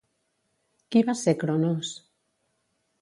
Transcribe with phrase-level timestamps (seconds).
[0.95, 1.93] Qui va ser Chronos?